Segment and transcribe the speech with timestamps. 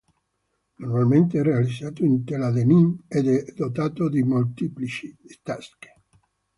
[0.79, 5.93] Normalmente è realizzato in tela denim, ed è dotato di molteplici tasche.